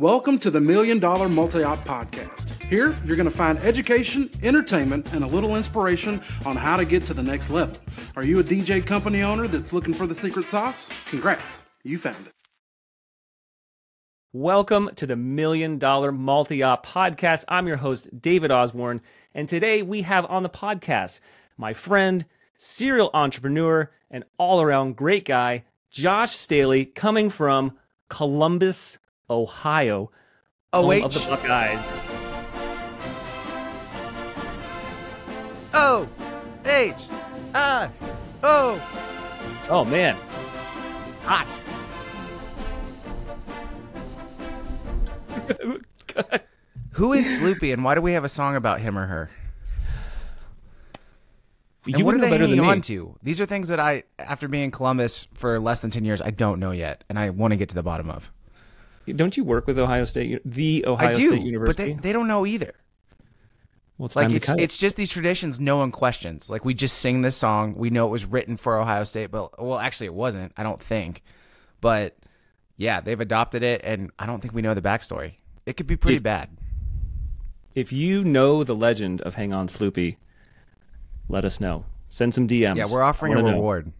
[0.00, 2.64] Welcome to the Million Dollar Multi Op Podcast.
[2.64, 7.02] Here, you're going to find education, entertainment, and a little inspiration on how to get
[7.02, 7.76] to the next level.
[8.16, 10.88] Are you a DJ company owner that's looking for the secret sauce?
[11.10, 12.32] Congrats, you found it.
[14.32, 17.44] Welcome to the Million Dollar Multi Op Podcast.
[17.48, 19.02] I'm your host, David Osborne,
[19.34, 21.20] and today we have on the podcast
[21.58, 22.24] my friend,
[22.56, 27.76] serial entrepreneur, and all around great guy, Josh Staley, coming from
[28.08, 28.96] Columbus,
[29.30, 30.10] Ohio,
[30.72, 32.02] Oh, of the Buckeyes.
[35.72, 36.08] O
[36.64, 37.06] H
[37.54, 37.88] I
[38.42, 38.80] O.
[39.68, 40.16] Oh man,
[41.22, 41.48] hot.
[46.92, 49.30] Who is Sloopy, and why do we have a song about him or her?
[51.86, 53.16] You And what are they better than hanging on to?
[53.22, 56.30] These are things that I, after being in Columbus for less than ten years, I
[56.30, 58.30] don't know yet, and I want to get to the bottom of.
[59.16, 61.82] Don't you work with Ohio State, the Ohio State University?
[61.82, 62.74] I do, State but they, they don't know either.
[63.98, 66.48] well, it's Like time it's to cut it's just these traditions no one questions.
[66.50, 69.62] Like we just sing this song, we know it was written for Ohio State, but
[69.62, 70.52] well, actually it wasn't.
[70.56, 71.22] I don't think,
[71.80, 72.16] but
[72.76, 75.34] yeah, they've adopted it, and I don't think we know the backstory.
[75.66, 76.48] It could be pretty If- bad.
[77.74, 80.16] If you know the legend of Hang On Sloopy,
[81.28, 81.84] let us know.
[82.08, 82.76] Send some DMs.
[82.76, 83.56] Yeah, we're offering a wanna know.
[83.58, 83.92] reward.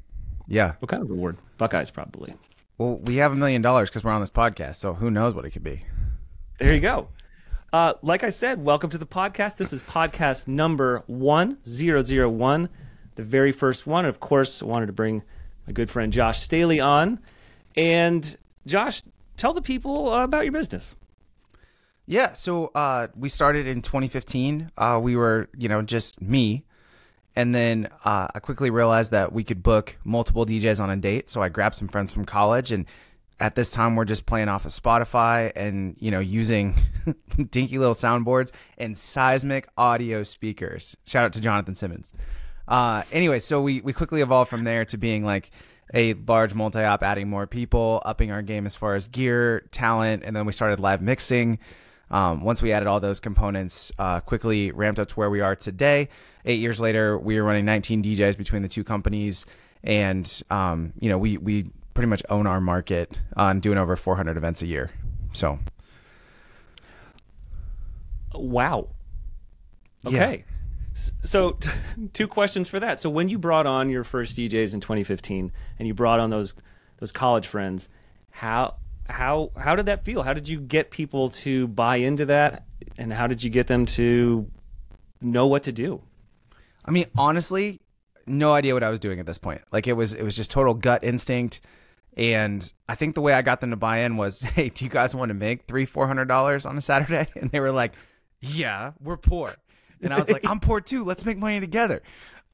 [0.49, 0.73] Yeah.
[0.81, 1.37] What kind of reward?
[1.59, 2.35] Buckeyes, probably.
[2.81, 5.45] Well, we have a million dollars because we're on this podcast, so who knows what
[5.45, 5.85] it could be.
[6.57, 7.09] There you go.
[7.75, 9.59] Uh, like I said, welcome to the podcast.
[9.59, 12.69] This is podcast number 1001,
[13.17, 14.07] the very first one.
[14.07, 15.23] Of course, I wanted to bring
[15.67, 17.21] my good friend Josh Staley on.
[17.77, 19.03] And Josh,
[19.37, 20.97] tell the people uh, about your business.
[22.07, 24.71] Yeah, so uh, we started in 2015.
[24.79, 26.65] Uh, we were, you know, just me.
[27.41, 31.31] And then uh, I quickly realized that we could book multiple DJs on a date.
[31.31, 32.71] So I grabbed some friends from college.
[32.71, 32.85] And
[33.41, 36.77] at this time, we're just playing off of Spotify and, you know, using
[37.51, 40.99] dinky little soundboards and seismic audio speakers.
[41.07, 42.13] Shout out to Jonathan Simmons.
[42.69, 45.51] Uh, anyway, so we, we quickly evolved from there to being like
[45.95, 50.25] a large multi op, adding more people, upping our game as far as gear, talent,
[50.27, 51.59] and then we started live mixing.
[52.11, 55.55] Um, once we added all those components, uh, quickly ramped up to where we are
[55.55, 56.09] today.
[56.45, 59.47] Eight years later, we are running 19 DJs between the two companies,
[59.85, 64.37] and um, you know we we pretty much own our market on doing over 400
[64.37, 64.91] events a year.
[65.33, 65.59] So
[68.35, 68.89] Wow.
[70.07, 70.45] Okay.
[70.95, 71.59] S- So,
[72.13, 72.99] two questions for that.
[72.99, 76.55] So, when you brought on your first DJs in 2015, and you brought on those
[76.99, 77.89] those college friends,
[78.31, 78.77] how
[79.11, 80.23] how how did that feel?
[80.23, 82.65] How did you get people to buy into that,
[82.99, 84.51] and how did you get them to
[85.21, 86.03] know what to do?
[86.85, 87.81] I mean, honestly,
[88.27, 89.63] no idea what I was doing at this point.
[89.73, 91.61] Like it was it was just total gut instinct.
[92.17, 94.91] And I think the way I got them to buy in was, hey, do you
[94.91, 97.29] guys want to make three, four hundred dollars on a Saturday?
[97.37, 97.93] And they were like,
[98.41, 99.55] Yeah, we're poor.
[100.03, 101.05] And I was like, I'm poor too.
[101.05, 102.03] Let's make money together.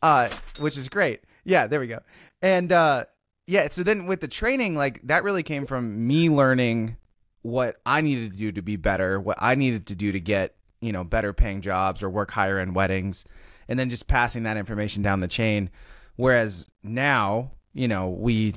[0.03, 0.28] Uh,
[0.59, 1.21] which is great.
[1.45, 2.00] Yeah, there we go.
[2.43, 3.05] And uh
[3.47, 6.97] yeah, so then with the training, like that really came from me learning
[7.43, 10.57] what I needed to do to be better, what I needed to do to get,
[10.81, 13.25] you know, better paying jobs or work higher end weddings,
[13.69, 15.71] and then just passing that information down the chain.
[16.17, 18.55] Whereas now, you know, we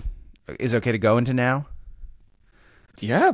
[0.59, 1.67] is okay to go into now.
[2.99, 3.33] Yeah.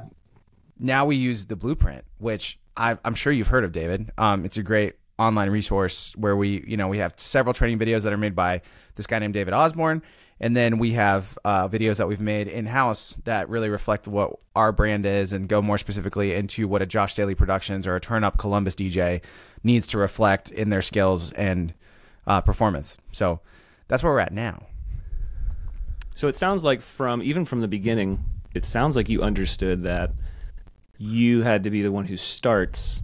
[0.78, 4.12] Now we use the blueprint, which I, I'm sure you've heard of, David.
[4.18, 8.02] Um, it's a great online resource where we, you know, we have several training videos
[8.02, 8.62] that are made by
[8.96, 10.02] this guy named David Osborne,
[10.40, 14.38] and then we have uh, videos that we've made in house that really reflect what
[14.56, 18.02] our brand is and go more specifically into what a Josh Staley Productions or a
[18.02, 19.22] Turn Up Columbus DJ
[19.64, 21.74] needs to reflect in their skills and
[22.28, 22.98] uh, performance.
[23.14, 23.40] So
[23.88, 24.64] that's where we're at now.
[26.16, 28.20] So it sounds like from even from the beginning,
[28.54, 30.12] it sounds like you understood that
[30.98, 33.02] you had to be the one who starts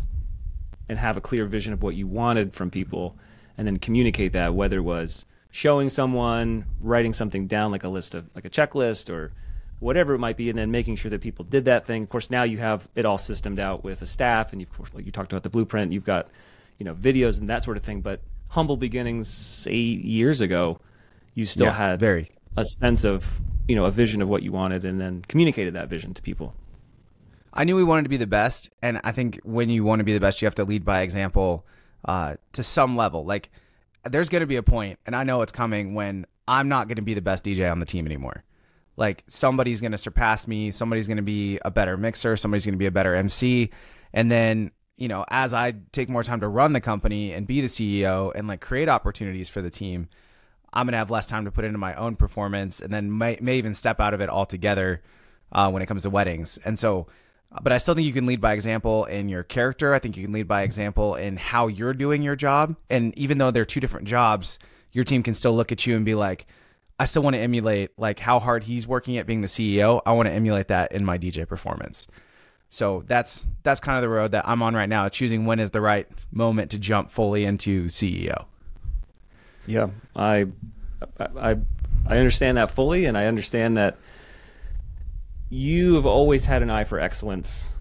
[0.89, 3.17] and have a clear vision of what you wanted from people
[3.57, 8.15] and then communicate that whether it was showing someone, writing something down like a list
[8.15, 9.31] of like a checklist or
[9.79, 12.03] whatever it might be and then making sure that people did that thing.
[12.03, 14.93] Of course, now you have it all systemed out with a staff and of course
[14.93, 16.27] like you talked about the blueprint, you've got,
[16.79, 20.79] you know, videos and that sort of thing, but humble beginnings 8 years ago,
[21.35, 22.31] you still Yeah, had very.
[22.55, 25.87] a sense of you know a vision of what you wanted and then communicated that
[25.89, 26.53] vision to people
[27.53, 30.05] I knew we wanted to be the best, and I think when you want to
[30.05, 31.65] be the best, you have to lead by example
[32.05, 33.25] uh, to some level.
[33.25, 33.49] Like,
[34.03, 36.97] there's going to be a point, and I know it's coming when I'm not going
[36.97, 38.43] to be the best DJ on the team anymore.
[38.97, 40.71] Like, somebody's going to surpass me.
[40.71, 42.35] Somebody's going to be a better mixer.
[42.35, 43.69] Somebody's going to be a better MC,
[44.13, 44.71] and then
[45.01, 48.31] you know, as I take more time to run the company and be the CEO
[48.35, 50.09] and like create opportunities for the team,
[50.71, 53.57] I'm gonna have less time to put into my own performance, and then may, may
[53.57, 55.01] even step out of it altogether
[55.51, 56.59] uh, when it comes to weddings.
[56.63, 57.07] And so,
[57.61, 59.93] but I still think you can lead by example in your character.
[59.93, 62.75] I think you can lead by example in how you're doing your job.
[62.89, 64.57] And even though they're two different jobs,
[64.91, 66.47] your team can still look at you and be like,
[66.97, 70.01] I still want to emulate like how hard he's working at being the CEO.
[70.05, 72.07] I want to emulate that in my DJ performance.
[72.69, 75.71] So that's that's kind of the road that I'm on right now, choosing when is
[75.71, 78.45] the right moment to jump fully into CEO.
[79.67, 80.47] Yeah, I
[81.19, 81.57] I
[82.07, 83.97] I understand that fully and I understand that
[85.51, 87.73] you have always had an eye for excellence.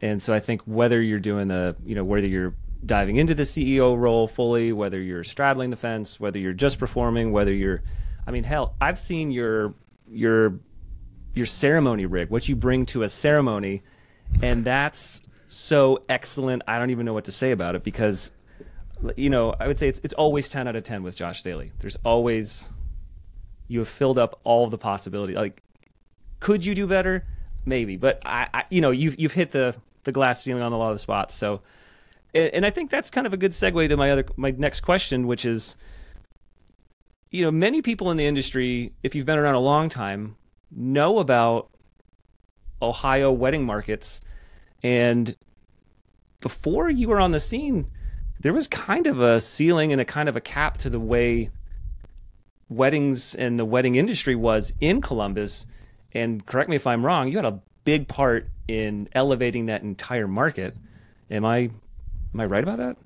[0.00, 3.42] And so I think whether you're doing the, you know, whether you're diving into the
[3.42, 7.82] CEO role fully, whether you're straddling the fence, whether you're just performing, whether you're
[8.26, 9.74] I mean, hell, I've seen your
[10.08, 10.60] your
[11.34, 13.82] your ceremony rig, what you bring to a ceremony,
[14.40, 16.62] and that's so excellent.
[16.66, 18.30] I don't even know what to say about it because
[19.16, 21.72] you know, I would say it's it's always 10 out of 10 with Josh Staley.
[21.78, 22.70] There's always
[23.68, 25.34] you have filled up all the possibility.
[25.34, 25.62] Like
[26.40, 27.24] could you do better?
[27.64, 30.78] Maybe, but I, I, you know, you've you've hit the the glass ceiling on a
[30.78, 31.34] lot of the spots.
[31.34, 31.62] So,
[32.34, 34.80] and, and I think that's kind of a good segue to my other my next
[34.80, 35.76] question, which is,
[37.30, 40.36] you know, many people in the industry, if you've been around a long time,
[40.70, 41.70] know about
[42.80, 44.20] Ohio wedding markets,
[44.82, 45.36] and
[46.40, 47.90] before you were on the scene,
[48.40, 51.50] there was kind of a ceiling and a kind of a cap to the way
[52.68, 55.66] weddings and the wedding industry was in Columbus
[56.12, 60.28] and correct me if I'm wrong, you had a big part in elevating that entire
[60.28, 60.76] market.
[61.30, 61.70] Am I
[62.34, 62.96] am I right about that?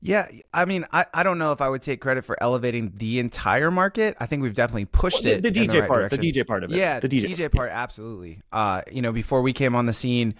[0.00, 3.18] Yeah, I mean, I, I don't know if I would take credit for elevating the
[3.18, 4.16] entire market.
[4.20, 5.42] I think we've definitely pushed well, it.
[5.42, 6.20] The, DJ the right part, direction.
[6.20, 6.76] the DJ part of it.
[6.76, 8.40] Yeah, the DJ, DJ part, absolutely.
[8.52, 10.34] Uh, you know, before we came on the scene,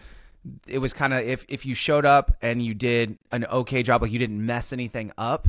[0.68, 4.02] it was kind of if if you showed up and you did an okay job,
[4.02, 5.48] like you didn't mess anything up,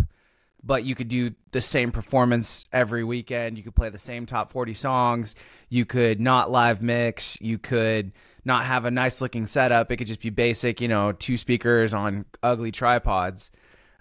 [0.64, 3.58] but you could do the same performance every weekend.
[3.58, 5.36] You could play the same top 40 songs.
[5.70, 7.40] You could not live mix.
[7.42, 8.12] You could
[8.46, 9.92] not have a nice looking setup.
[9.92, 13.52] It could just be basic, you know, two speakers on ugly tripods.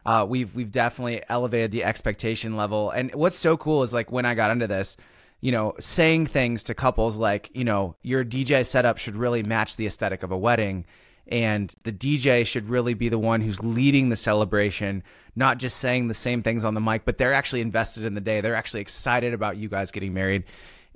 [0.06, 2.90] Uh, we've we've definitely elevated the expectation level.
[2.90, 4.96] And what's so cool is like when I got into this,
[5.40, 9.76] you know, saying things to couples like, you know, your DJ setup should really match
[9.76, 10.86] the aesthetic of a wedding
[11.28, 15.02] and the DJ should really be the one who's leading the celebration,
[15.36, 18.20] not just saying the same things on the mic, but they're actually invested in the
[18.20, 18.40] day.
[18.40, 20.44] They're actually excited about you guys getting married.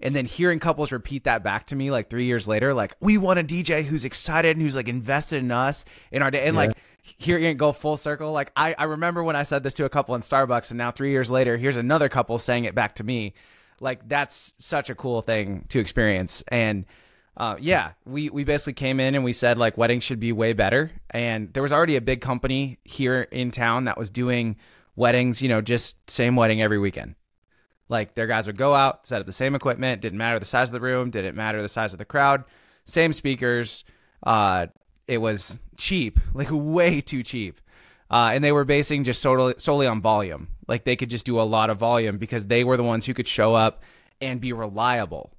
[0.00, 3.18] And then hearing couples repeat that back to me like three years later, like, we
[3.18, 6.46] want a DJ who's excited and who's like invested in us in our day.
[6.46, 6.66] And yeah.
[6.66, 8.32] like, hearing it go full circle.
[8.32, 10.90] Like, I, I remember when I said this to a couple in Starbucks, and now
[10.90, 13.34] three years later, here's another couple saying it back to me.
[13.80, 16.42] Like, that's such a cool thing to experience.
[16.48, 16.84] And,
[17.36, 20.52] uh, yeah, we, we basically came in and we said like weddings should be way
[20.52, 20.92] better.
[21.10, 24.56] And there was already a big company here in town that was doing
[24.96, 27.14] weddings, you know, just same wedding every weekend.
[27.88, 30.68] Like their guys would go out, set up the same equipment, didn't matter the size
[30.68, 32.44] of the room, didn't matter the size of the crowd,
[32.84, 33.84] same speakers.
[34.22, 34.66] Uh,
[35.08, 37.60] it was cheap, like way too cheap.
[38.10, 40.48] Uh, and they were basing just solely, solely on volume.
[40.68, 43.14] Like they could just do a lot of volume because they were the ones who
[43.14, 43.82] could show up
[44.20, 45.32] and be reliable.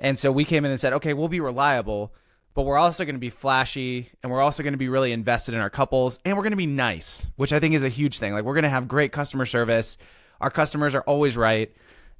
[0.00, 2.14] And so we came in and said, okay, we'll be reliable,
[2.54, 5.54] but we're also going to be flashy and we're also going to be really invested
[5.54, 8.18] in our couples and we're going to be nice, which I think is a huge
[8.18, 8.32] thing.
[8.32, 9.98] Like we're going to have great customer service.
[10.40, 11.70] Our customers are always right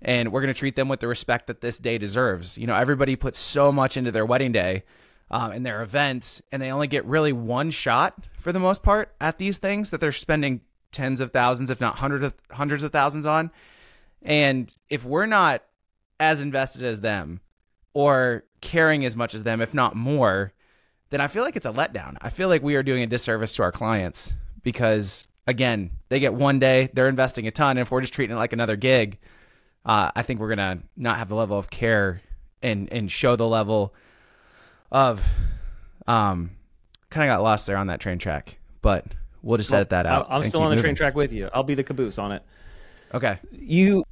[0.03, 2.59] and we're going to treat them with the respect that this day deserves.
[2.59, 4.85] You know, everybody puts so much into their wedding day
[5.31, 9.15] um, and their event and they only get really one shot for the most part
[9.23, 10.61] at these things that they're spending
[10.93, 13.51] tens of thousands, if not hundreds of hundreds of thousands on.
[14.23, 15.63] And if we're not
[16.19, 17.41] as invested as them,
[17.93, 20.53] or caring as much as them, if not more,
[21.11, 22.17] then I feel like it's a letdown.
[22.21, 24.33] I feel like we are doing a disservice to our clients
[24.63, 27.71] because, again, they get one day, they're investing a ton.
[27.71, 29.19] And if we're just treating it like another gig,
[29.85, 32.23] uh, I think we're going to not have the level of care
[32.63, 33.95] and, and show the level
[34.93, 35.25] of,
[36.07, 36.51] um,
[37.09, 39.05] kind of got lost there on that train track, but
[39.43, 40.29] we'll just edit that out.
[40.31, 40.83] I'm still on the moving.
[40.83, 41.51] train track with you.
[41.53, 42.43] I'll be the caboose on it.
[43.13, 43.41] Okay.
[43.51, 44.05] You,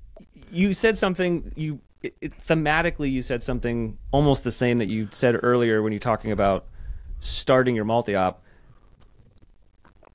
[0.51, 5.09] you said something, you it, it, thematically you said something almost the same that you
[5.11, 6.67] said earlier when you're talking about
[7.19, 8.43] starting your multi-op.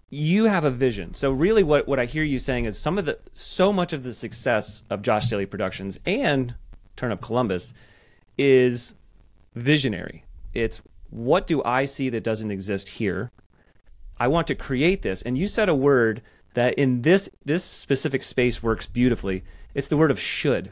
[0.09, 1.13] You have a vision.
[1.13, 4.03] So really what, what i hear you saying is some of the so much of
[4.03, 6.55] the success of josh staley productions and
[6.95, 7.73] turn up columbus
[8.37, 8.93] is
[9.55, 10.23] visionary.
[10.53, 13.31] It's what do i see that doesn't exist here?
[14.19, 15.21] I want to create this.
[15.21, 16.21] And you said a word
[16.53, 19.43] that in this this specific space works beautifully.
[19.73, 20.71] It's the word of should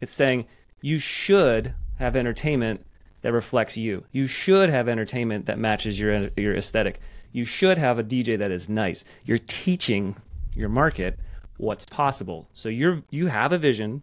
[0.00, 0.46] it's saying
[0.80, 2.84] you should have entertainment
[3.22, 4.04] that reflects you.
[4.12, 7.00] You should have entertainment that matches your your aesthetic.
[7.32, 9.04] You should have a DJ that is nice.
[9.24, 10.16] You're teaching
[10.54, 11.18] your market
[11.56, 12.48] what's possible.
[12.52, 14.02] So you're you have a vision.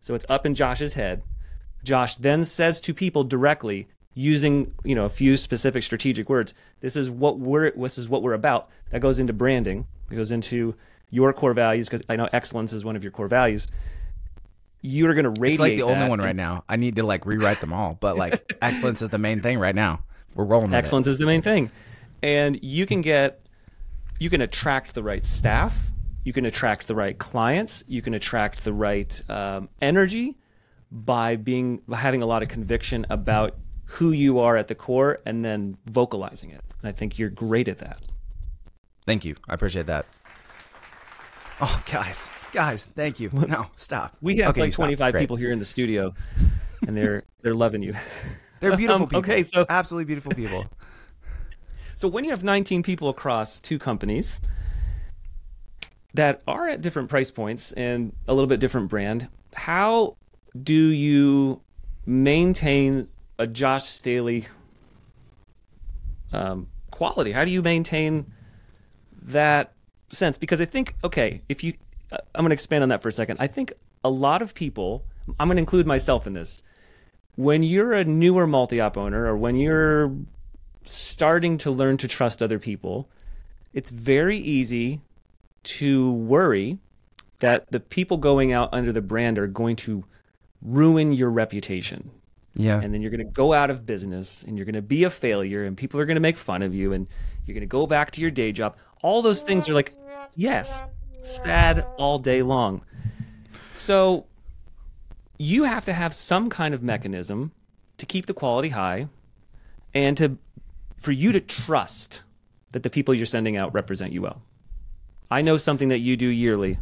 [0.00, 1.22] So it's up in Josh's head.
[1.82, 6.54] Josh then says to people directly, using you know a few specific strategic words.
[6.80, 8.68] This is what we're this is what we're about.
[8.90, 9.86] That goes into branding.
[10.10, 10.74] It goes into
[11.10, 13.68] your core values because I know excellence is one of your core values.
[14.82, 15.52] You're going to radiate.
[15.52, 16.64] It's like the only one right now.
[16.68, 19.74] I need to like rewrite them all, but like excellence is the main thing right
[19.74, 20.04] now.
[20.34, 21.70] We're rolling with excellence is the main thing
[22.22, 23.44] and you can get
[24.18, 25.76] you can attract the right staff
[26.24, 30.36] you can attract the right clients you can attract the right um, energy
[30.90, 35.44] by being having a lot of conviction about who you are at the core and
[35.44, 38.00] then vocalizing it and i think you're great at that.
[39.06, 39.34] Thank you.
[39.48, 40.06] I appreciate that.
[41.60, 43.30] Oh, guys, guys, thank you.
[43.32, 44.16] No, stop.
[44.20, 46.14] we have Okay, like 25 people here in the studio
[46.86, 47.92] and they're they're loving you
[48.60, 49.18] They're beautiful Um, people.
[49.20, 50.64] okay, so- absolutely beautiful people.
[51.96, 54.40] So when you have 19 people across two companies
[56.14, 60.16] that are at different price points and a little bit different brand, how
[60.62, 61.60] do you
[62.06, 63.06] maintain
[63.38, 64.46] a Josh Staley
[66.32, 67.32] um, quality?
[67.32, 68.32] How do you maintain
[69.24, 69.74] that
[70.10, 70.36] sense?
[70.38, 71.74] Because I think, okay, if you,
[72.12, 73.38] uh, I'm going to expand on that for a second.
[73.40, 73.72] I think
[74.04, 75.04] a lot of people,
[75.38, 76.62] I'm going to include myself in this.
[77.36, 80.12] When you're a newer multi-op owner, or when you're
[80.84, 83.08] starting to learn to trust other people,
[83.72, 85.00] it's very easy
[85.62, 86.78] to worry
[87.40, 90.04] that the people going out under the brand are going to
[90.62, 92.10] ruin your reputation.
[92.54, 92.80] Yeah.
[92.80, 95.10] And then you're going to go out of business and you're going to be a
[95.10, 97.06] failure and people are going to make fun of you and
[97.46, 98.76] you're going to go back to your day job.
[99.02, 99.94] All those things are like,
[100.34, 100.84] yes,
[101.22, 102.82] sad all day long.
[103.74, 104.26] So
[105.38, 107.52] you have to have some kind of mechanism
[107.98, 109.08] to keep the quality high
[109.94, 110.38] and to
[110.98, 112.22] for you to trust
[112.72, 114.42] that the people you're sending out represent you well.
[115.30, 116.78] I know something that you do yearly,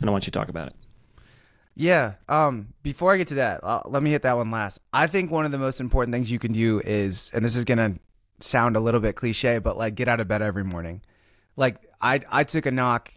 [0.00, 0.74] and I want you to talk about it.
[1.74, 2.14] Yeah.
[2.28, 2.68] Um.
[2.82, 4.78] Before I get to that, uh, let me hit that one last.
[4.92, 7.64] I think one of the most important things you can do is, and this is
[7.64, 7.96] gonna
[8.40, 11.02] sound a little bit cliche, but like get out of bed every morning.
[11.56, 13.12] Like I, I took a knock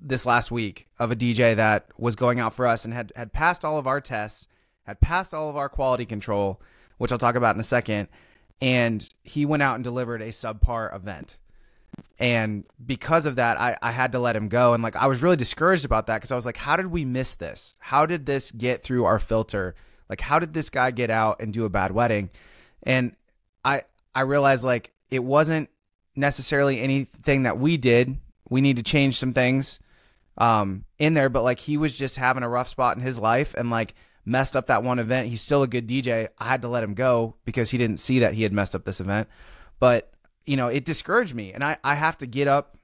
[0.00, 3.32] this last week of a DJ that was going out for us and had had
[3.32, 4.48] passed all of our tests,
[4.84, 6.60] had passed all of our quality control,
[6.98, 8.08] which I'll talk about in a second,
[8.60, 11.36] and he went out and delivered a subpar event.
[12.18, 14.74] And because of that I, I had to let him go.
[14.74, 17.04] And like i was really discouraged about that because i was like how did we
[17.04, 17.74] miss this?
[17.78, 19.74] How did this get through our filter?
[20.08, 22.30] Like how did this guy get out and do a bad wedding?
[22.82, 23.14] And
[23.64, 23.82] i
[24.14, 25.68] i realized like it wasn't
[26.14, 29.80] necessarily anything that we did we need to change some things
[30.38, 33.54] um in there but like he was just having a rough spot in his life
[33.56, 36.68] and like messed up that one event he's still a good dj i had to
[36.68, 39.28] let him go because he didn't see that he had messed up this event
[39.78, 40.12] but
[40.46, 41.52] you know, it discouraged me.
[41.52, 42.76] And I, I have to get up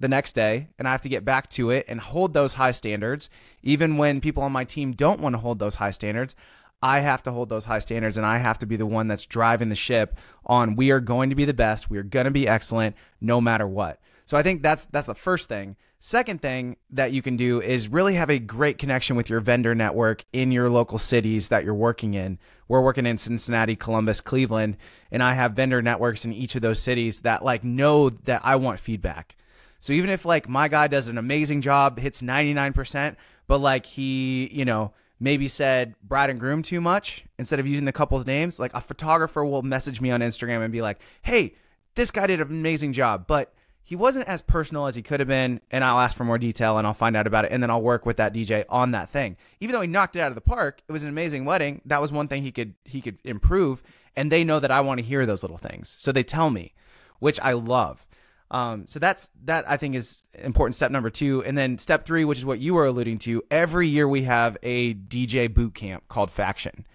[0.00, 2.70] the next day and I have to get back to it and hold those high
[2.70, 3.28] standards.
[3.62, 6.34] Even when people on my team don't want to hold those high standards,
[6.82, 9.26] I have to hold those high standards and I have to be the one that's
[9.26, 10.16] driving the ship
[10.46, 13.40] on we are going to be the best, we are going to be excellent no
[13.40, 14.00] matter what.
[14.26, 15.76] So I think that's that's the first thing.
[16.00, 19.74] Second thing that you can do is really have a great connection with your vendor
[19.74, 22.38] network in your local cities that you're working in.
[22.68, 24.76] We're working in Cincinnati, Columbus, Cleveland,
[25.10, 28.54] and I have vendor networks in each of those cities that like know that I
[28.56, 29.34] want feedback.
[29.80, 33.16] So even if like my guy does an amazing job, hits 99%,
[33.48, 37.84] but like he, you know, maybe said bride and groom too much instead of using
[37.84, 41.54] the couple's names, like a photographer will message me on Instagram and be like, "Hey,
[41.94, 43.52] this guy did an amazing job, but
[43.88, 46.76] he wasn't as personal as he could have been and i'll ask for more detail
[46.76, 49.08] and i'll find out about it and then i'll work with that dj on that
[49.08, 49.34] thing.
[49.60, 52.00] Even though he knocked it out of the park it was an amazing wedding that
[52.00, 53.82] was one thing he could he could improve
[54.14, 55.96] and they know that i want to hear those little things.
[55.98, 56.74] So they tell me
[57.18, 58.06] which i love
[58.50, 62.24] um, so that's that i think is important step number two and then step three
[62.24, 66.06] which is what you were alluding to every year we have a dj boot camp
[66.08, 66.86] called faction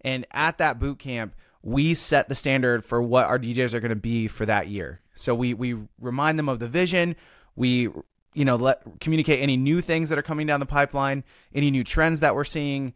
[0.00, 1.34] and at that boot camp
[1.64, 5.00] we set the standard for what our DJs are going to be for that year.
[5.16, 7.16] So we we remind them of the vision.
[7.56, 7.88] We
[8.34, 11.82] you know let communicate any new things that are coming down the pipeline, any new
[11.82, 12.92] trends that we're seeing.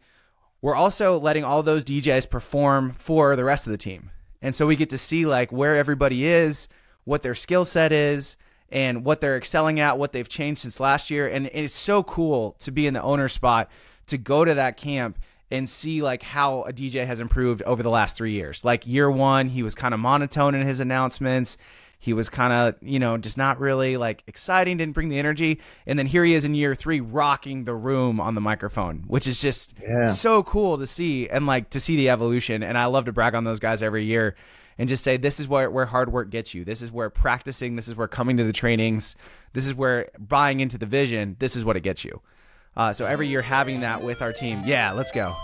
[0.61, 4.11] We're also letting all those DJs perform for the rest of the team.
[4.41, 6.67] And so we get to see like where everybody is,
[7.09, 8.37] what their skill set is,
[8.71, 11.27] and what they're excelling at, what they've changed since last year.
[11.27, 13.69] And it's so cool to be in the owner spot
[14.05, 15.17] to go to that camp
[15.51, 18.63] and see like how a DJ has improved over the last three years.
[18.63, 21.57] Like year one, he was kind of monotone in his announcements.
[21.97, 25.59] He was kind of, you know, just not really like exciting, didn't bring the energy.
[25.87, 29.25] And then here he is in year three, rocking the room on the microphone, which
[29.25, 30.05] is just Yeah.
[30.05, 32.61] so cool to see and like to see the evolution.
[32.61, 34.35] And I love to brag on those guys every year
[34.79, 36.63] and just say, this is where, where hard work gets you.
[36.63, 39.13] This is where practicing, this is where coming to the trainings,
[39.51, 42.21] this is where buying into the vision, this is what it gets you.
[42.77, 45.35] Uh, so every year having that with our team, yeah, let's go.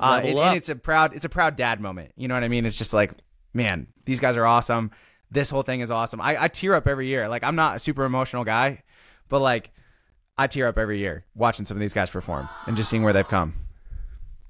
[0.00, 2.12] Uh, and, and it's a proud it's a proud dad moment.
[2.16, 2.64] You know what I mean?
[2.64, 3.12] It's just like,
[3.52, 4.92] man, these guys are awesome.
[5.30, 6.20] This whole thing is awesome.
[6.20, 7.28] I, I tear up every year.
[7.28, 8.82] Like I'm not a super emotional guy,
[9.28, 9.70] but like
[10.38, 13.12] I tear up every year watching some of these guys perform and just seeing where
[13.12, 13.54] they've come.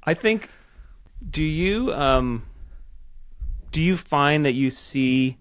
[0.04, 0.50] I think.
[1.28, 2.44] Do you um,
[3.70, 5.38] do you find that you see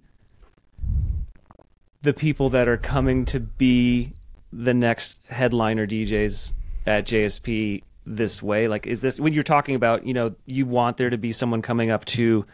[2.01, 4.11] the people that are coming to be
[4.51, 6.53] the next headliner DJs
[6.85, 8.67] at JSP this way?
[8.67, 10.05] Like, is this when you're talking about?
[10.05, 12.45] You know, you want there to be someone coming up to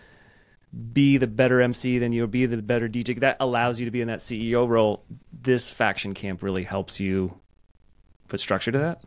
[0.94, 3.20] be the better MC than you, or be the better DJ.
[3.20, 5.04] That allows you to be in that CEO role.
[5.34, 7.38] This faction camp really helps you
[8.28, 9.02] put structure to that.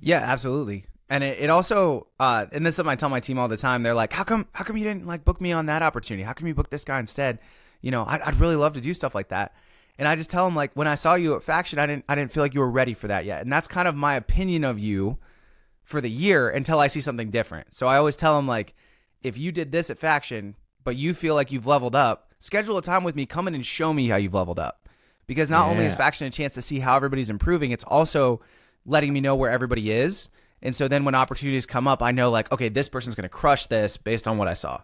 [0.00, 0.84] Yeah, absolutely.
[1.10, 3.56] And it, it also, uh, and this is something I tell my team all the
[3.56, 3.82] time.
[3.82, 4.46] They're like, "How come?
[4.52, 6.22] How come you didn't like book me on that opportunity?
[6.22, 7.38] How come you booked this guy instead?
[7.80, 9.54] You know, I'd, I'd really love to do stuff like that."
[9.98, 12.14] And I just tell them like, when I saw you at Faction, I didn't, I
[12.14, 13.42] didn't feel like you were ready for that yet.
[13.42, 15.18] And that's kind of my opinion of you
[15.82, 17.74] for the year until I see something different.
[17.74, 18.74] So I always tell them like,
[19.22, 22.82] if you did this at Faction, but you feel like you've leveled up, schedule a
[22.82, 23.26] time with me.
[23.26, 24.88] Come in and show me how you've leveled up.
[25.26, 28.40] Because not only is Faction a chance to see how everybody's improving, it's also
[28.86, 30.30] letting me know where everybody is.
[30.62, 33.28] And so then when opportunities come up, I know like, okay, this person's going to
[33.28, 34.80] crush this based on what I saw.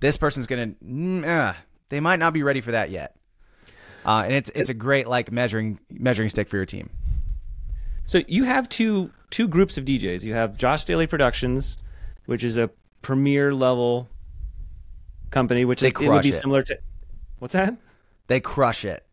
[0.00, 1.56] This person's going to,
[1.90, 3.16] they might not be ready for that yet.
[4.04, 6.88] Uh, and it's it's a great like measuring measuring stick for your team.
[8.06, 10.22] So you have two two groups of DJs.
[10.24, 11.76] You have Josh Staley Productions,
[12.24, 12.70] which is a
[13.02, 14.08] premier level
[15.30, 16.34] company, which They is, it would be it.
[16.34, 16.78] similar to
[17.40, 17.76] what's that?
[18.26, 19.04] They crush it.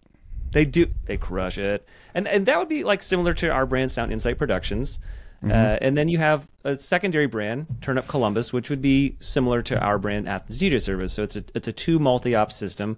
[0.52, 3.92] They do they crush it, and and that would be like similar to our brand
[3.92, 5.00] Sound Insight Productions.
[5.44, 5.52] Mm-hmm.
[5.52, 9.62] Uh, and then you have a secondary brand, Turn Up Columbus, which would be similar
[9.64, 11.14] to our brand Athens DJ Service.
[11.14, 12.98] So it's a it's a two multi op system,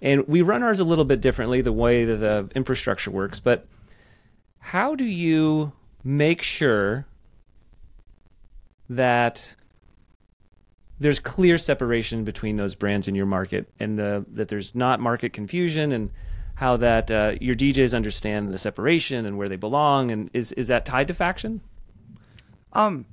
[0.00, 3.40] and we run ours a little bit differently the way that the infrastructure works.
[3.40, 3.66] But
[4.60, 5.72] how do you
[6.04, 7.06] make sure
[8.88, 9.56] that
[11.00, 15.32] there's clear separation between those brands in your market, and the, that there's not market
[15.32, 16.10] confusion, and
[16.54, 20.68] how that uh, your DJs understand the separation and where they belong, and is is
[20.68, 21.62] that tied to faction?
[22.72, 23.06] Um,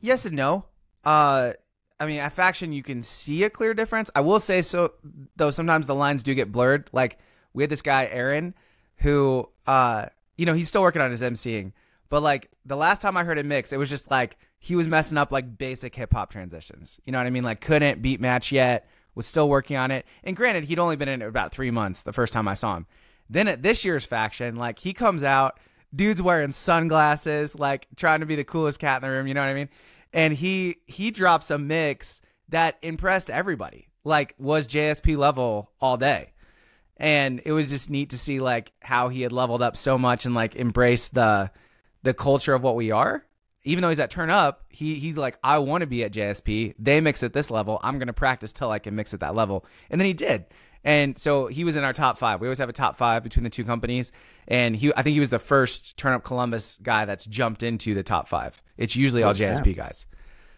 [0.00, 0.66] yes and no.
[1.04, 1.52] Uh,
[1.98, 4.10] I mean, at faction you can see a clear difference.
[4.14, 4.94] I will say so,
[5.36, 5.50] though.
[5.50, 6.90] Sometimes the lines do get blurred.
[6.92, 7.18] Like
[7.52, 8.54] we had this guy Aaron,
[8.98, 11.72] who, uh, you know, he's still working on his MCing,
[12.08, 14.88] but like the last time I heard him mix, it was just like he was
[14.88, 16.98] messing up like basic hip hop transitions.
[17.04, 17.44] You know what I mean?
[17.44, 18.88] Like couldn't beat match yet.
[19.14, 20.06] Was still working on it.
[20.24, 22.76] And granted, he'd only been in it about three months the first time I saw
[22.76, 22.86] him.
[23.30, 25.60] Then at this year's faction, like he comes out,
[25.94, 29.26] dude's wearing sunglasses, like trying to be the coolest cat in the room.
[29.26, 29.68] You know what I mean?
[30.12, 33.88] And he he drops a mix that impressed everybody.
[34.04, 36.32] Like was JSP level all day,
[36.96, 40.24] and it was just neat to see like how he had leveled up so much
[40.26, 41.50] and like embraced the
[42.02, 43.24] the culture of what we are.
[43.66, 46.74] Even though he's at turn up, he he's like, I want to be at JSP.
[46.78, 47.80] They mix at this level.
[47.82, 49.64] I'm gonna practice till I can mix at that level.
[49.88, 50.44] And then he did.
[50.84, 52.40] And so he was in our top five.
[52.40, 54.12] We always have a top five between the two companies.
[54.46, 57.94] And he I think he was the first Turn Up Columbus guy that's jumped into
[57.94, 58.62] the top five.
[58.76, 59.34] It's usually all Oh.
[59.34, 60.04] JSP guys.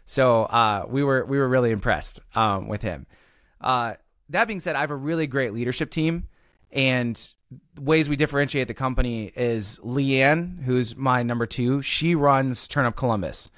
[0.04, 3.06] So uh, we were we were really impressed um, with him.
[3.60, 3.94] Uh,
[4.28, 6.28] that being said, I have a really great leadership team,
[6.72, 7.20] and
[7.80, 11.82] ways we differentiate the company is Leanne, who's my number two.
[11.82, 13.50] She runs Turn Up Columbus.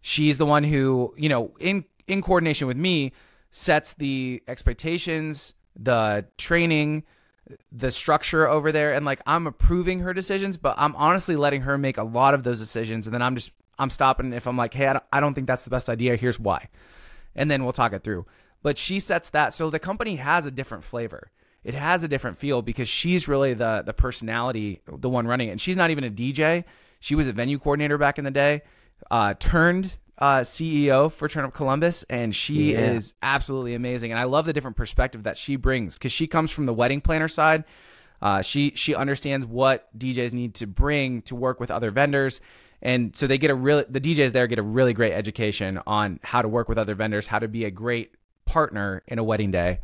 [0.00, 3.12] She's the one who you know in in coordination with me
[3.50, 7.04] sets the expectations, the training,
[7.70, 11.78] the structure over there and like I'm approving her decisions, but I'm honestly letting her
[11.78, 14.72] make a lot of those decisions and then I'm just I'm stopping if I'm like,
[14.74, 16.16] "Hey, I don't, I don't think that's the best idea.
[16.16, 16.68] Here's why."
[17.34, 18.24] And then we'll talk it through.
[18.62, 21.30] But she sets that so the company has a different flavor.
[21.62, 25.52] It has a different feel because she's really the the personality, the one running it.
[25.52, 26.64] And she's not even a DJ.
[27.00, 28.62] She was a venue coordinator back in the day.
[29.10, 32.92] Uh, turned uh, CEO for Turn Up Columbus, and she Yeah.
[32.92, 34.10] is absolutely amazing.
[34.12, 37.00] And I love the different perspective that she brings because she comes from the wedding
[37.00, 37.64] planner side.
[38.22, 42.40] Uh, she she understands what DJs need to bring to work with other vendors,
[42.80, 46.18] and so they get a really the DJs there get a really great education on
[46.22, 48.14] how to work with other vendors, how to be a great
[48.46, 49.80] partner in a wedding day.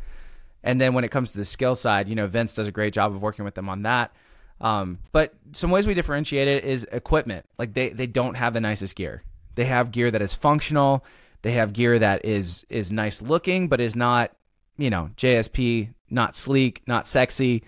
[0.63, 2.93] And then when it comes to the skill side, you know, Vince does a great
[2.93, 4.15] job of working with them on that.
[4.61, 7.45] Um, but some ways we differentiate it is equipment.
[7.59, 9.21] Like they they don't have the nicest gear.
[9.55, 11.03] They have gear that is functional.
[11.41, 14.31] They have gear that is is nice looking, but is not,
[14.77, 17.63] you know, JSP, not sleek, not sexy.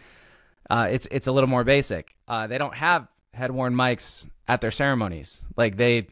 [0.69, 2.15] Uh, it's it's a little more basic.
[2.27, 5.41] Uh, they don't have head worn mics at their ceremonies.
[5.57, 6.07] Like they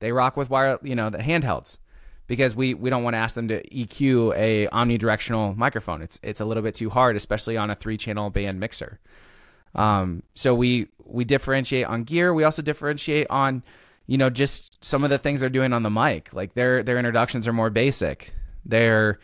[0.00, 1.78] they rock with wire, you know, the handhelds
[2.26, 6.02] because we we don't want to ask them to EQ a omnidirectional microphone.
[6.02, 9.00] It's it's a little bit too hard, especially on a three channel band mixer.
[9.74, 12.34] Um, so we we differentiate on gear.
[12.34, 13.62] We also differentiate on,
[14.06, 16.32] you know, just some of the things they're doing on the mic.
[16.32, 18.32] Like their their introductions are more basic.
[18.64, 19.18] They're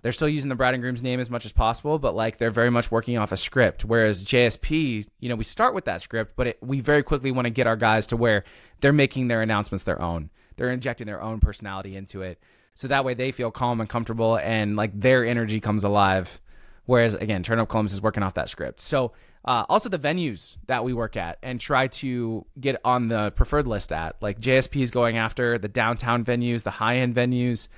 [0.00, 2.50] they're still using the bride and groom's name as much as possible, but like they're
[2.50, 3.84] very much working off a script.
[3.84, 7.46] Whereas JSP, you know, we start with that script, but it, we very quickly want
[7.46, 8.44] to get our guys to where
[8.80, 10.30] they're making their announcements their own.
[10.56, 12.40] They're injecting their own personality into it,
[12.74, 16.40] so that way they feel calm and comfortable, and like their energy comes alive.
[16.84, 18.80] Whereas again, Turn Up Columbus is working off that script.
[18.80, 19.12] So
[19.44, 23.66] uh, also the venues that we work at and try to get on the preferred
[23.66, 27.68] list at, like JSP is going after the downtown venues, the high end venues.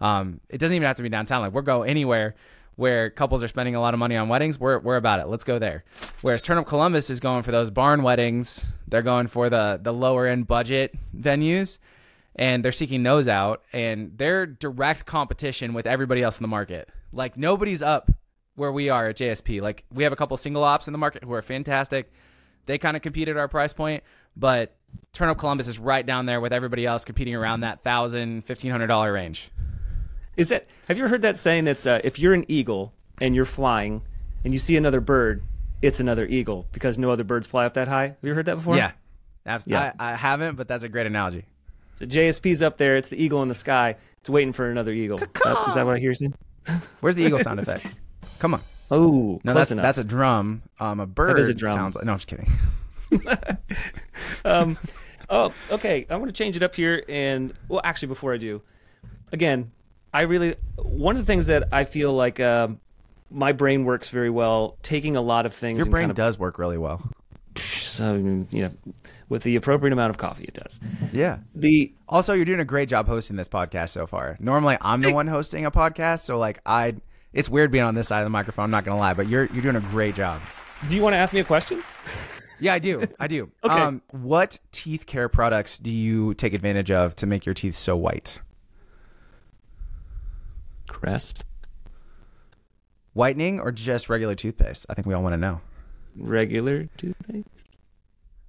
[0.00, 1.42] Um, it doesn't even have to be downtown.
[1.42, 2.34] Like we'll go anywhere
[2.76, 4.58] where couples are spending a lot of money on weddings.
[4.58, 5.28] We're we're about it.
[5.28, 5.84] Let's go there.
[6.22, 8.66] Whereas Turn Up Columbus is going for those barn weddings.
[8.88, 11.78] They're going for the the lower end budget venues,
[12.34, 13.62] and they're seeking those out.
[13.72, 16.88] And they're direct competition with everybody else in the market.
[17.12, 18.10] Like nobody's up
[18.56, 19.60] where we are at JSP.
[19.60, 22.12] Like we have a couple single ops in the market who are fantastic.
[22.66, 24.02] They kind of compete at our price point,
[24.36, 24.74] but
[25.12, 28.70] Turn Up Columbus is right down there with everybody else competing around that thousand, fifteen
[28.70, 29.50] hundred dollar range.
[30.36, 30.66] Is that?
[30.88, 34.02] Have you ever heard that saying that's uh, if you're an eagle and you're flying
[34.44, 35.42] and you see another bird,
[35.82, 38.08] it's another eagle because no other birds fly up that high.
[38.08, 38.76] Have you heard that before?
[38.76, 38.92] Yeah,
[39.44, 39.92] Abs- Yeah.
[39.98, 41.44] I, I haven't, but that's a great analogy.
[41.98, 42.96] So JSP's up there.
[42.96, 43.96] It's the eagle in the sky.
[44.20, 45.18] It's waiting for another eagle.
[45.18, 46.34] That- Is that what I hear you saying?
[47.00, 47.94] Where's the eagle sound effect?
[48.42, 48.60] Come on.
[48.90, 49.84] Oh, No, that's enough.
[49.84, 50.62] that's a drum.
[50.80, 51.76] Um, a bird is a drum.
[51.76, 52.04] sounds like.
[52.04, 52.50] No, I'm just kidding.
[54.44, 54.76] um,
[55.30, 56.06] oh, okay.
[56.10, 58.60] I want to change it up here, and well, actually, before I do,
[59.30, 59.70] again,
[60.12, 62.80] I really one of the things that I feel like um,
[63.30, 65.76] my brain works very well, taking a lot of things.
[65.76, 67.00] Your brain kind of, does work really well.
[67.54, 68.70] So, you know,
[69.28, 70.80] with the appropriate amount of coffee, it does.
[71.12, 71.40] Yeah.
[71.54, 74.38] The Also, you're doing a great job hosting this podcast so far.
[74.40, 76.94] Normally, I'm the one hosting a podcast, so like I,
[77.32, 78.64] it's weird being on this side of the microphone.
[78.64, 80.40] I'm not gonna lie, but you're you're doing a great job.
[80.88, 81.82] do you want to ask me a question?
[82.60, 83.02] Yeah, I do.
[83.18, 83.50] I do.
[83.64, 83.74] Okay.
[83.80, 87.96] Um, what teeth care products do you take advantage of to make your teeth so
[87.96, 88.38] white?
[90.88, 91.44] Crest,
[93.14, 94.86] Whitening or just regular toothpaste?
[94.88, 95.60] I think we all want to know.
[96.16, 97.48] regular toothpaste.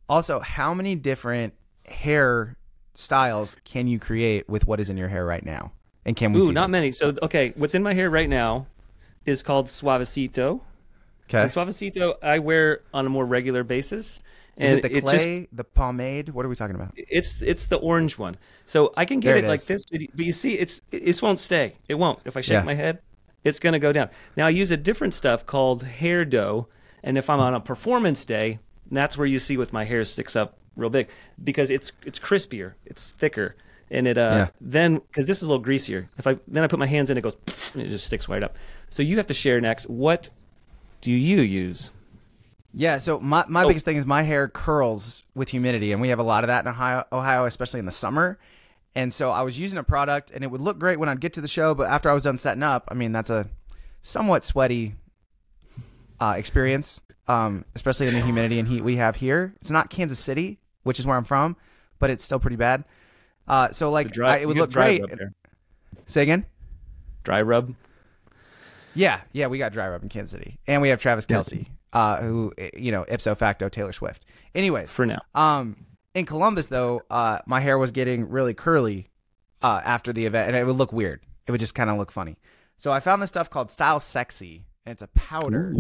[0.08, 1.54] Also, how many different
[1.88, 2.58] hair
[2.96, 5.72] styles can you create with what is in your hair right now?
[6.06, 6.72] And can we Ooh, not them?
[6.72, 6.92] many.
[6.92, 8.68] So, okay, what's in my hair right now
[9.26, 10.62] is called Suavecito.
[11.30, 11.42] Okay.
[11.42, 14.18] And Suavecito I wear on a more regular basis.
[14.56, 16.30] Is And it the it just- clay, the pomade?
[16.30, 16.94] What are we talking about?
[16.96, 18.36] It's it's the orange one.
[18.66, 21.78] So I can get it, it like this, but you- see, it's it, won't stay.
[21.88, 22.20] It won't.
[22.26, 22.64] If I shake Yeah.
[22.64, 23.00] my head,
[23.44, 24.10] it's gonna go down.
[24.38, 26.68] Now I use a different stuff called hair dough,
[27.04, 28.60] and if I'm on a performance day,
[28.92, 31.08] that's where you see with my hair sticks up real big
[31.44, 33.56] because it's it's crispier, it's thicker,
[33.94, 34.48] and it uh Yeah.
[34.60, 36.10] then because this is a little greasier.
[36.18, 37.38] If I then I put my hands in, it goes
[37.74, 38.56] and it just sticks right up.
[38.90, 39.88] So you have to share next.
[39.90, 40.30] What
[41.02, 41.92] do you use?
[42.76, 43.68] Yeah, so my, my Oh.
[43.68, 46.66] biggest thing is my hair curls with humidity, and we have a lot of that
[46.66, 48.40] in Ohio, Ohio, especially in the summer.
[48.96, 51.34] And so I was using a product, and it would look great when I'd get
[51.34, 53.48] to the show, but after I was done setting up, I mean, that's a
[54.02, 54.96] somewhat sweaty
[56.20, 59.54] uh, experience, um, especially in the humidity and heat we have here.
[59.62, 61.56] It's not Kansas City, which is where I'm from,
[62.00, 62.86] but it's still pretty bad.
[63.48, 65.20] Uh, so like, Dry- I, it would look dry great.
[66.08, 66.46] Say again.
[67.24, 67.74] Dry rub.
[68.96, 72.18] Yeah, yeah, we got dry rub in Kansas City, and we have Travis Kelce, uh,
[72.22, 74.26] who you know ipso facto Taylor Swift.
[74.54, 75.22] Anyways, For now.
[75.34, 79.08] um, in Columbus though, uh, my hair was getting really curly
[79.64, 81.22] uh, after the event, and it would look weird.
[81.48, 82.38] It would just kind of look funny.
[82.78, 85.74] So I found this stuff called Style Sexy, and it's a powder.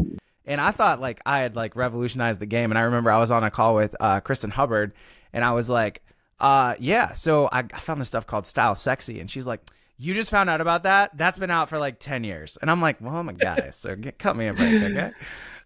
[0.45, 2.71] And I thought like I had like revolutionized the game.
[2.71, 4.93] And I remember I was on a call with uh, Kristen Hubbard,
[5.34, 6.02] and I was like,
[6.39, 9.61] uh, "Yeah." So I, I found this stuff called Style Sexy, and she's like,
[9.97, 11.17] "You just found out about that?
[11.17, 13.95] That's been out for like ten years." And I'm like, "Well, I'm a guy, so
[13.95, 15.11] get, cut me a break, okay?"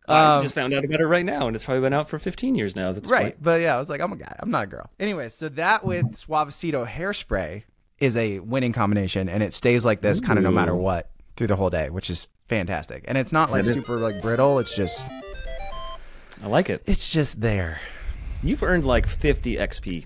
[0.09, 2.17] I Um, just found out about it right now, and it's probably been out for
[2.17, 2.93] 15 years now.
[2.93, 3.33] That's right.
[3.35, 4.33] why- But yeah, I was like, I'm a guy.
[4.39, 4.89] I'm not a girl.
[5.01, 7.63] Anyway, so that with Suavecito hairspray
[7.99, 11.47] is a winning combination, and it stays like this kind of no matter what through
[11.47, 13.03] the whole day, which is fantastic.
[13.09, 14.59] And it's not like is- super like brittle.
[14.59, 15.05] It's just
[16.41, 16.83] I like it.
[16.85, 17.81] it's just there.
[18.43, 20.05] You've earned like 50 XP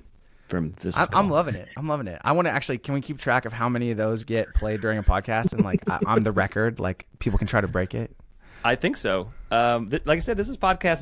[0.51, 0.95] from this.
[0.95, 1.67] I'm, I'm loving it.
[1.75, 2.21] I'm loving it.
[2.23, 2.77] I want to actually.
[2.77, 5.63] Can we keep track of how many of those get played during a podcast and
[5.63, 6.79] like I, I'm the record?
[6.79, 8.15] Like people can try to break it.
[8.63, 9.31] I think so.
[9.49, 11.01] Um, th- like I said, this is podcast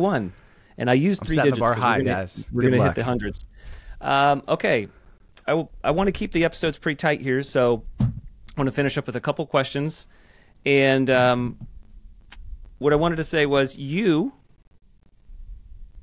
[0.00, 0.32] 001,
[0.76, 1.60] and I used I'm three setting the digits.
[1.68, 2.46] bar 'cause high, we're gonna, guys.
[2.50, 3.46] We're Good gonna hit the hundreds.
[4.00, 4.88] Um, okay,
[5.46, 8.04] I, w- I want to keep the episodes pretty tight here, so I
[8.56, 10.08] want to finish up with a couple questions.
[10.64, 11.58] And um,
[12.78, 14.32] what I wanted to say was, you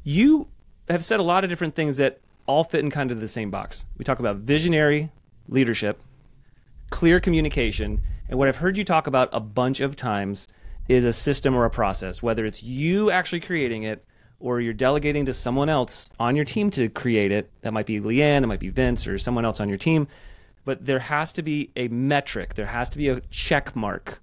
[0.03, 0.47] you
[0.89, 3.51] have said a lot of different things that all fit in kind of the same
[3.51, 3.85] box.
[3.97, 5.11] We talk about visionary
[5.47, 6.01] leadership,
[6.89, 10.47] clear communication, and what I've heard you talk about a bunch of times
[10.87, 14.05] is a system or a process, whether it's you actually creating it
[14.39, 17.49] or you're delegating to someone else on your team to create it.
[17.61, 20.07] That might be Leanne, it might be Vince, or someone else on your team.
[20.65, 24.21] But there has to be a metric, there has to be a check mark,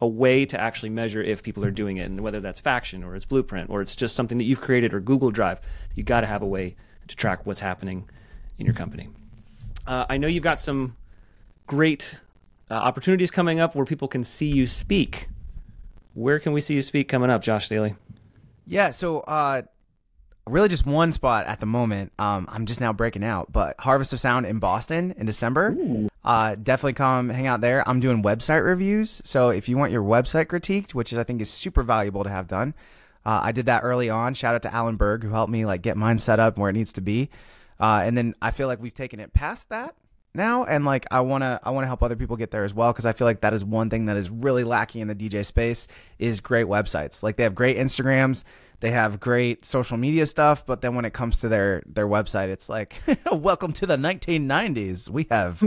[0.00, 3.14] a way to actually measure if people are doing it, and whether that's Faction or
[3.14, 5.60] it's Blueprint or it's just something that you've created or Google Drive.
[5.94, 6.76] You got to have a way
[7.10, 8.08] to track what's happening
[8.58, 9.08] in your company.
[9.86, 10.96] Uh, I know you've got some
[11.66, 12.20] great
[12.70, 15.28] uh, opportunities coming up where people can see you speak.
[16.14, 17.94] Where can we see you speak coming up, Josh Staley?
[18.66, 19.62] Yeah, so uh,
[20.46, 22.12] really just one spot at the moment.
[22.18, 25.76] Um, I'm just now breaking out, but Harvest of Sound in Boston in December.
[26.24, 27.88] Uh, definitely come hang out there.
[27.88, 31.40] I'm doing website reviews, so if you want your website critiqued, which is I think
[31.40, 32.74] is super valuable to have done,
[33.24, 34.34] uh, I did that early on.
[34.34, 36.74] Shout out to Alan Berg who helped me like get mine set up where it
[36.74, 37.30] needs to be,
[37.78, 39.94] uh, and then I feel like we've taken it past that
[40.34, 42.72] now and like i want to i want to help other people get there as
[42.72, 45.14] well because i feel like that is one thing that is really lacking in the
[45.14, 45.86] dj space
[46.18, 47.22] is great websites.
[47.22, 48.44] Like they have great instagrams
[48.78, 52.48] they have great social media stuff but then when it comes to their their website
[52.48, 52.94] it's like
[53.32, 55.62] welcome to the 1990s we have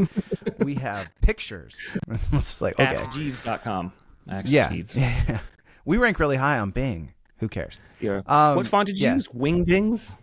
[0.59, 1.79] we have pictures.
[2.31, 2.93] It's like okay.
[2.93, 3.91] AskJeeves.com.
[4.29, 4.71] Ask yeah.
[4.71, 5.39] Yeah
[5.85, 7.13] we rank really high on bing
[7.43, 8.21] who cares Yeah.
[8.25, 9.15] Um, what font did you yeah.
[9.15, 9.27] use?
[9.27, 10.17] Wingdings?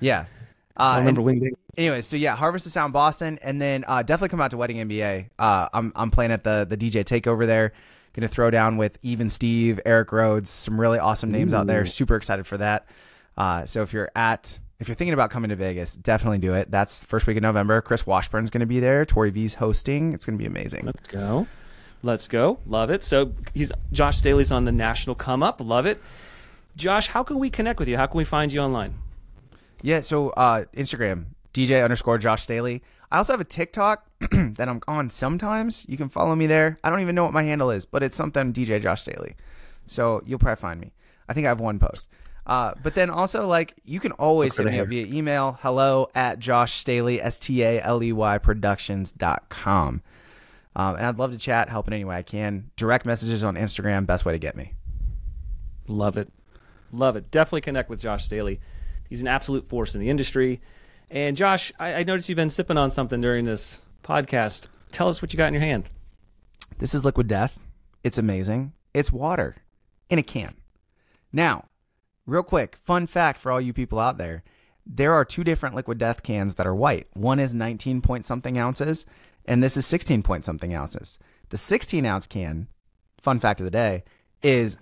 [0.00, 0.26] yeah
[0.76, 1.56] I uh, remember Wingdings.
[1.76, 4.78] anyway, so yeah, Harvest of Sound Boston, and then uh, definitely come out to Wedding
[4.78, 5.28] MBA.
[5.38, 7.72] Uh, I'm I'm playing at the the DJ Takeover there.
[8.14, 11.86] Going to throw down with Even Steve, Eric Rhodes, some really awesome names out there.
[11.86, 12.86] Super excited for that.
[13.38, 16.70] Uh, so if you're at if you're thinking about coming to Vegas, definitely do it.
[16.70, 17.80] That's first week of November.
[17.80, 19.06] Chris Washburn's going to be there.
[19.06, 20.12] Tori V's hosting.
[20.12, 20.84] It's going to be amazing.
[20.84, 21.46] Let's go.
[22.02, 22.58] Let's go.
[22.66, 23.02] Love it.
[23.02, 25.60] So he's Josh Staley's on the national come up.
[25.60, 26.02] Love it.
[26.76, 27.96] Josh, how can we connect with you?
[27.96, 28.94] How can we find you online?
[29.82, 32.82] Yeah, so uh, Instagram, DJ underscore Josh Staley.
[33.10, 35.84] I also have a TikTok that I'm on sometimes.
[35.88, 36.78] You can follow me there.
[36.82, 39.36] I don't even know what my handle is, but it's something DJ Josh Staley.
[39.86, 40.92] So you'll probably find me.
[41.28, 42.08] I think I have one post.
[42.46, 46.38] Uh, but then also, like, you can always hit me up via email hello at
[46.38, 50.02] Josh Staley, S T A L E Y productions.com.
[50.74, 52.70] Um, and I'd love to chat, help in any way I can.
[52.76, 54.72] Direct messages on Instagram, best way to get me.
[55.86, 56.32] Love it.
[56.92, 57.30] Love it.
[57.30, 58.60] Definitely connect with Josh Staley.
[59.08, 60.60] He's an absolute force in the industry.
[61.10, 64.68] And Josh, I, I noticed you've been sipping on something during this podcast.
[64.90, 65.88] Tell us what you got in your hand.
[66.78, 67.58] This is Liquid Death.
[68.04, 68.72] It's amazing.
[68.94, 69.56] It's water
[70.08, 70.54] in a can.
[71.32, 71.66] Now,
[72.26, 74.42] real quick, fun fact for all you people out there
[74.86, 77.06] there are two different Liquid Death cans that are white.
[77.14, 79.06] One is 19 point something ounces,
[79.44, 81.18] and this is 16 point something ounces.
[81.50, 82.68] The 16 ounce can,
[83.20, 84.04] fun fact of the day,
[84.42, 84.78] is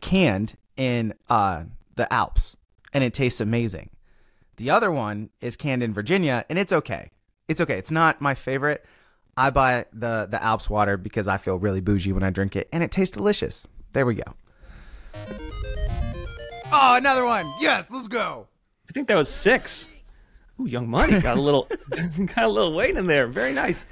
[0.00, 1.64] canned in uh,
[1.96, 2.56] the Alps,
[2.94, 3.90] and it tastes amazing.
[4.56, 7.10] The other one is canned in Virginia, and it's okay.
[7.48, 7.76] It's okay.
[7.76, 8.86] It's not my favorite.
[9.36, 12.66] I buy the the Alps water because I feel really bougie when I drink it,
[12.72, 13.66] and it tastes delicious.
[13.92, 14.34] There we go.
[16.72, 17.44] Oh, another one.
[17.60, 18.46] Yes, let's go.
[18.88, 19.90] I think that was six.
[20.58, 21.68] Ooh, Young Money got a little
[22.34, 23.26] got a little weight in there.
[23.26, 23.84] Very nice.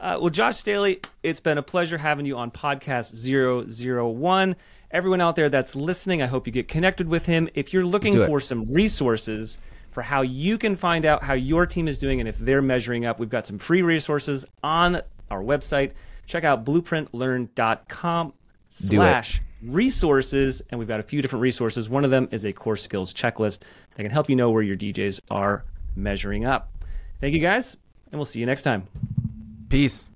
[0.00, 4.56] Uh, well, Josh Staley, it's been a pleasure having you on podcast 001.
[4.94, 7.48] Everyone out there that's listening, I hope you get connected with him.
[7.54, 9.58] If you're looking for some resources
[9.90, 13.04] for how you can find out how your team is doing and if they're measuring
[13.04, 15.92] up, we've got some free resources on our website.
[16.26, 18.34] Check out blueprintlearn.com
[18.70, 22.76] slash resources and we've got a few different resources one of them is a core
[22.76, 23.60] skills checklist
[23.94, 25.64] that can help you know where your djs are
[25.96, 26.70] measuring up
[27.18, 27.74] thank you guys
[28.12, 28.86] and we'll see you next time
[29.70, 30.10] Peace.